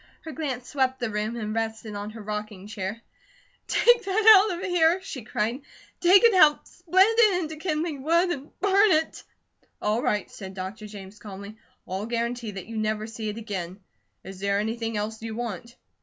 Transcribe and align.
Her 0.21 0.31
glance 0.31 0.67
swept 0.67 0.99
the 0.99 1.11
room, 1.11 1.35
and 1.35 1.53
rested 1.53 1.93
on 1.93 2.09
her 2.09 2.23
rocking 2.23 2.65
chair. 2.65 2.99
"Take 3.67 4.03
that 4.03 4.35
out 4.49 4.57
of 4.57 4.65
here!" 4.65 4.99
she 5.03 5.21
cried. 5.21 5.61
"Take 5.99 6.23
it 6.23 6.33
out, 6.33 6.67
split 6.67 7.05
it 7.19 7.43
into 7.43 7.57
kindling 7.57 8.01
wood, 8.01 8.31
and 8.31 8.59
burn 8.61 8.93
it." 8.93 9.21
"All 9.79 10.01
right," 10.01 10.27
said 10.31 10.55
Dr. 10.55 10.87
James 10.87 11.19
calmly. 11.19 11.55
"I'll 11.87 12.07
guarantee 12.07 12.49
that 12.49 12.65
you 12.65 12.77
never 12.77 13.05
see 13.05 13.29
it 13.29 13.37
again. 13.37 13.79
Is 14.23 14.39
there 14.39 14.57
anything 14.59 14.97
else 14.97 15.21
you 15.21 15.35
want?" 15.35 15.75